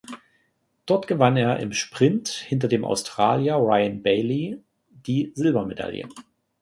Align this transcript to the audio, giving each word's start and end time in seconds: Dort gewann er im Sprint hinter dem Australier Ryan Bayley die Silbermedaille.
Dort 0.87 1.05
gewann 1.05 1.37
er 1.37 1.59
im 1.59 1.73
Sprint 1.73 2.27
hinter 2.29 2.67
dem 2.67 2.83
Australier 2.83 3.57
Ryan 3.57 4.01
Bayley 4.01 4.59
die 4.89 5.31
Silbermedaille. 5.35 6.09